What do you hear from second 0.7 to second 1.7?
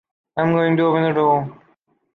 to open the door.